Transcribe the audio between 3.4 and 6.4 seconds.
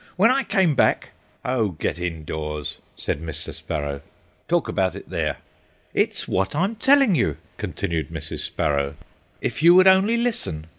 Sparrow, "talk about it there." "It's